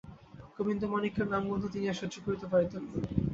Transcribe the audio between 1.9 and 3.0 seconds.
আর সহ্য করিতে পারিতেন না।